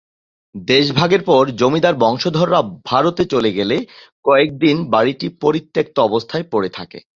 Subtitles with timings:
[0.55, 2.59] দেশ ভাগের পর জমিদার বংশধররা
[2.85, 3.77] ভারতে চলে গেলে
[4.25, 6.99] কয়েকদিন বাড়িটি পরিত্যক্ত অবস্থায় পড়ে থাকে।